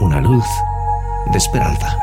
una 0.00 0.20
luz 0.20 0.44
de 1.32 1.38
esperanza. 1.38 1.98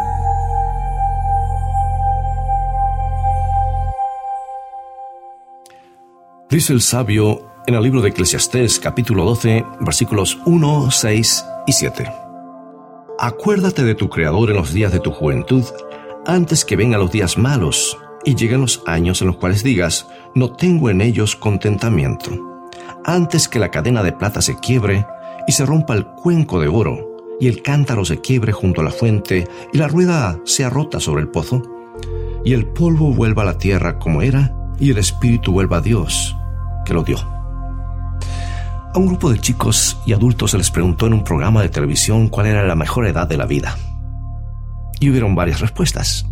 Dice 6.50 6.74
el 6.74 6.82
sabio 6.82 7.48
en 7.68 7.76
el 7.76 7.84
libro 7.84 8.02
de 8.02 8.10
Eclesiastés 8.10 8.80
capítulo 8.80 9.24
12 9.26 9.66
versículos 9.80 10.38
1, 10.46 10.92
6 10.92 11.46
y 11.68 11.72
7. 11.72 12.12
Acuérdate 13.18 13.84
de 13.84 13.96
tu 13.96 14.10
Creador 14.10 14.50
en 14.50 14.58
los 14.58 14.74
días 14.74 14.92
de 14.92 15.00
tu 15.00 15.12
juventud, 15.12 15.64
antes 16.26 16.66
que 16.66 16.76
vengan 16.76 17.00
los 17.00 17.12
días 17.12 17.38
malos 17.38 17.98
y 18.26 18.36
lleguen 18.36 18.62
los 18.62 18.84
años 18.86 19.22
en 19.22 19.28
los 19.28 19.38
cuales 19.38 19.64
digas, 19.64 20.08
no 20.34 20.52
tengo 20.52 20.90
en 20.90 21.02
ellos 21.02 21.36
contentamiento. 21.36 22.32
Antes 23.06 23.48
que 23.48 23.60
la 23.60 23.72
cadena 23.72 24.04
de 24.04 24.12
plata 24.12 24.42
se 24.42 24.60
quiebre 24.60 25.06
y 25.48 25.54
se 25.54 25.66
rompa 25.66 25.94
el 25.94 26.06
cuenco 26.06 26.60
de 26.60 26.68
oro, 26.68 27.15
y 27.40 27.48
el 27.48 27.62
cántaro 27.62 28.06
se 28.06 28.22
quiebre 28.22 28.52
junto 28.52 28.82
a 28.82 28.84
la 28.84 28.92
fuente, 28.92 29.48
y 29.74 29.78
la 29.78 29.88
rueda 29.88 30.40
sea 30.46 30.70
rota 30.70 31.00
sobre 31.00 31.22
el 31.22 31.30
pozo, 31.30 31.62
y 32.44 32.54
el 32.54 32.68
polvo 32.68 33.14
vuelva 33.14 33.44
a 33.44 33.46
la 33.46 33.58
tierra 33.58 34.00
como 34.00 34.22
era, 34.22 34.56
y 34.80 34.92
el 34.92 34.98
espíritu 34.98 35.52
vuelva 35.52 35.78
a 35.78 35.82
Dios, 35.82 36.36
que 36.86 36.94
lo 36.94 37.04
dio. 37.04 37.18
A 37.18 38.98
un 38.98 39.08
grupo 39.08 39.30
de 39.30 39.40
chicos 39.40 39.98
y 40.06 40.14
adultos 40.14 40.52
se 40.52 40.58
les 40.58 40.72
preguntó 40.72 41.08
en 41.08 41.14
un 41.14 41.24
programa 41.24 41.62
de 41.62 41.70
televisión 41.70 42.30
cuál 42.30 42.48
era 42.48 42.66
la 42.66 42.76
mejor 42.76 43.08
edad 43.08 43.28
de 43.28 43.38
la 43.38 43.46
vida. 43.46 43.78
Y 45.02 45.10
hubieron 45.10 45.36
varias 45.36 45.60
respuestas. 45.60 46.26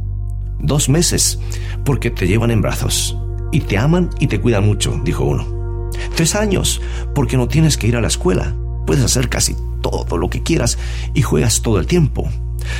Dos 0.59 0.87
meses, 0.87 1.39
porque 1.83 2.09
te 2.09 2.25
llevan 2.25 2.51
en 2.51 2.61
brazos, 2.61 3.17
y 3.51 3.59
te 3.59 3.77
aman 3.77 4.09
y 4.19 4.27
te 4.27 4.39
cuidan 4.39 4.65
mucho, 4.65 5.01
dijo 5.03 5.25
uno. 5.25 5.89
Tres 6.15 6.35
años, 6.35 6.81
porque 7.13 7.35
no 7.35 7.47
tienes 7.47 7.77
que 7.77 7.87
ir 7.87 7.97
a 7.97 8.01
la 8.01 8.07
escuela, 8.07 8.55
puedes 8.85 9.03
hacer 9.03 9.27
casi 9.27 9.55
todo 9.83 10.17
lo 10.17 10.29
que 10.29 10.41
quieras 10.41 10.79
y 11.13 11.21
juegas 11.21 11.61
todo 11.61 11.77
el 11.77 11.85
tiempo. 11.85 12.27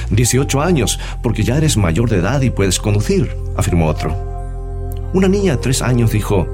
18 0.10 0.62
años, 0.62 1.00
porque 1.22 1.44
ya 1.44 1.58
eres 1.58 1.78
mayor 1.78 2.10
de 2.10 2.18
edad 2.18 2.42
y 2.42 2.50
puedes 2.50 2.80
conducir, 2.80 3.36
afirmó 3.56 3.88
otro. 3.88 4.16
Una 5.14 5.28
niña 5.28 5.52
de 5.52 5.62
tres 5.62 5.84
años 5.84 6.12
dijo, 6.12 6.48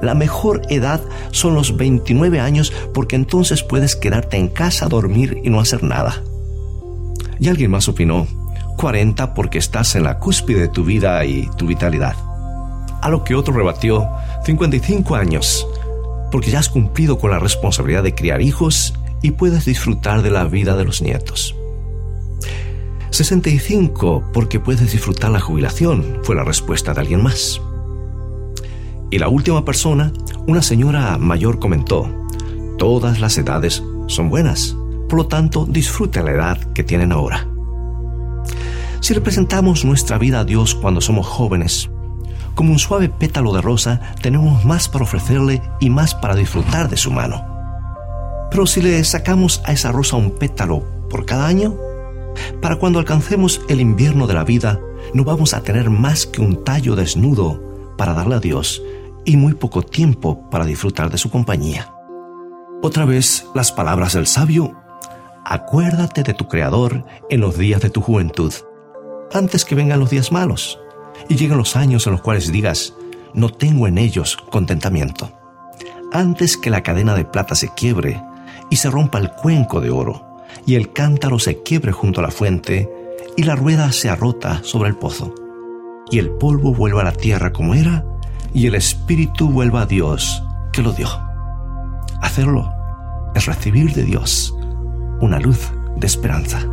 la 0.00 0.14
mejor 0.14 0.62
edad 0.68 1.00
son 1.32 1.54
los 1.54 1.76
29 1.76 2.38
años 2.38 2.72
porque 2.94 3.16
entonces 3.16 3.64
puedes 3.64 3.96
quedarte 3.96 4.36
en 4.36 4.48
casa 4.48 4.86
dormir 4.86 5.38
y 5.42 5.50
no 5.50 5.58
hacer 5.58 5.82
nada. 5.82 6.22
Y 7.40 7.48
alguien 7.48 7.70
más 7.70 7.88
opinó, 7.88 8.26
40 8.76 9.34
porque 9.34 9.58
estás 9.58 9.96
en 9.96 10.04
la 10.04 10.18
cúspide 10.18 10.60
de 10.60 10.68
tu 10.68 10.84
vida 10.84 11.24
y 11.24 11.48
tu 11.56 11.66
vitalidad. 11.66 12.14
A 13.00 13.08
lo 13.08 13.24
que 13.24 13.34
otro 13.34 13.54
rebatió, 13.54 14.08
55 14.44 15.16
años, 15.16 15.66
porque 16.30 16.50
ya 16.50 16.58
has 16.58 16.68
cumplido 16.68 17.18
con 17.18 17.30
la 17.30 17.38
responsabilidad 17.38 18.02
de 18.02 18.14
criar 18.14 18.40
hijos 18.40 18.94
y 19.22 19.32
puedes 19.32 19.64
disfrutar 19.64 20.22
de 20.22 20.30
la 20.30 20.44
vida 20.44 20.76
de 20.76 20.84
los 20.84 21.02
nietos. 21.02 21.54
65 23.10 24.30
porque 24.32 24.60
puedes 24.60 24.92
disfrutar 24.92 25.30
la 25.30 25.40
jubilación, 25.40 26.20
fue 26.22 26.36
la 26.36 26.44
respuesta 26.44 26.94
de 26.94 27.00
alguien 27.00 27.22
más. 27.22 27.60
Y 29.10 29.18
la 29.18 29.28
última 29.28 29.64
persona, 29.64 30.12
una 30.46 30.62
señora 30.62 31.16
mayor, 31.18 31.58
comentó, 31.58 32.08
todas 32.76 33.20
las 33.20 33.38
edades 33.38 33.82
son 34.06 34.28
buenas, 34.28 34.76
por 35.08 35.18
lo 35.18 35.26
tanto 35.26 35.66
disfruten 35.66 36.26
la 36.26 36.32
edad 36.32 36.72
que 36.74 36.84
tienen 36.84 37.12
ahora. 37.12 37.48
Si 39.00 39.14
representamos 39.14 39.84
nuestra 39.84 40.18
vida 40.18 40.40
a 40.40 40.44
Dios 40.44 40.74
cuando 40.74 41.00
somos 41.00 41.26
jóvenes, 41.26 41.90
como 42.54 42.72
un 42.72 42.78
suave 42.78 43.08
pétalo 43.08 43.52
de 43.52 43.62
rosa, 43.62 44.00
tenemos 44.20 44.64
más 44.64 44.88
para 44.88 45.04
ofrecerle 45.04 45.62
y 45.80 45.90
más 45.90 46.14
para 46.14 46.34
disfrutar 46.34 46.88
de 46.88 46.96
su 46.96 47.10
mano. 47.10 47.57
Pero 48.50 48.66
si 48.66 48.80
le 48.80 49.02
sacamos 49.04 49.62
a 49.64 49.72
esa 49.72 49.92
rosa 49.92 50.16
un 50.16 50.32
pétalo 50.32 50.84
por 51.10 51.26
cada 51.26 51.46
año, 51.46 51.76
para 52.60 52.76
cuando 52.76 52.98
alcancemos 52.98 53.60
el 53.68 53.80
invierno 53.80 54.26
de 54.26 54.34
la 54.34 54.44
vida, 54.44 54.80
no 55.14 55.24
vamos 55.24 55.54
a 55.54 55.62
tener 55.62 55.90
más 55.90 56.26
que 56.26 56.40
un 56.40 56.64
tallo 56.64 56.96
desnudo 56.96 57.94
para 57.96 58.14
darle 58.14 58.36
a 58.36 58.40
Dios 58.40 58.82
y 59.24 59.36
muy 59.36 59.54
poco 59.54 59.82
tiempo 59.82 60.48
para 60.50 60.64
disfrutar 60.64 61.10
de 61.10 61.18
su 61.18 61.30
compañía. 61.30 61.92
Otra 62.82 63.04
vez 63.04 63.46
las 63.54 63.72
palabras 63.72 64.14
del 64.14 64.26
sabio, 64.26 64.76
acuérdate 65.44 66.22
de 66.22 66.34
tu 66.34 66.48
Creador 66.48 67.04
en 67.28 67.40
los 67.40 67.58
días 67.58 67.80
de 67.80 67.90
tu 67.90 68.00
juventud, 68.00 68.52
antes 69.32 69.64
que 69.64 69.74
vengan 69.74 70.00
los 70.00 70.10
días 70.10 70.32
malos 70.32 70.78
y 71.28 71.36
lleguen 71.36 71.58
los 71.58 71.76
años 71.76 72.06
en 72.06 72.12
los 72.12 72.22
cuales 72.22 72.50
digas, 72.52 72.94
no 73.34 73.50
tengo 73.50 73.86
en 73.86 73.98
ellos 73.98 74.36
contentamiento. 74.50 75.30
Antes 76.12 76.56
que 76.56 76.70
la 76.70 76.82
cadena 76.82 77.14
de 77.14 77.24
plata 77.24 77.54
se 77.54 77.68
quiebre 77.74 78.22
y 78.70 78.76
se 78.76 78.90
rompa 78.90 79.18
el 79.18 79.30
cuenco 79.32 79.80
de 79.80 79.90
oro, 79.90 80.38
y 80.66 80.74
el 80.74 80.92
cántaro 80.92 81.38
se 81.38 81.62
quiebre 81.62 81.92
junto 81.92 82.20
a 82.20 82.24
la 82.24 82.30
fuente, 82.30 82.88
y 83.36 83.44
la 83.44 83.56
rueda 83.56 83.92
sea 83.92 84.16
rota 84.16 84.60
sobre 84.62 84.88
el 84.88 84.96
pozo, 84.96 85.34
y 86.10 86.18
el 86.18 86.30
polvo 86.30 86.74
vuelva 86.74 87.02
a 87.02 87.04
la 87.04 87.12
tierra 87.12 87.52
como 87.52 87.74
era, 87.74 88.04
y 88.52 88.66
el 88.66 88.74
espíritu 88.74 89.48
vuelva 89.48 89.82
a 89.82 89.86
Dios 89.86 90.42
que 90.72 90.82
lo 90.82 90.92
dio. 90.92 91.08
Hacerlo 92.20 92.72
es 93.34 93.46
recibir 93.46 93.92
de 93.94 94.04
Dios 94.04 94.54
una 95.20 95.38
luz 95.38 95.70
de 95.96 96.06
esperanza. 96.06 96.66